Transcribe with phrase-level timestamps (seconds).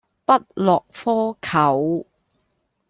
[0.25, 2.05] 不落窠臼